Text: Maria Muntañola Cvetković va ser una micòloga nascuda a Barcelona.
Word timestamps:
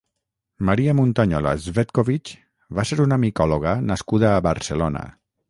Maria 0.69 0.95
Muntañola 0.99 1.51
Cvetković 1.65 2.33
va 2.79 2.87
ser 2.93 2.99
una 3.05 3.21
micòloga 3.27 3.77
nascuda 3.93 4.35
a 4.41 4.43
Barcelona. 4.51 5.07